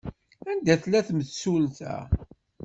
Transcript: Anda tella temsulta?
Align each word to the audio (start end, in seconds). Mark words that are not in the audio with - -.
Anda 0.49 0.75
tella 0.83 1.01
temsulta? 1.07 1.93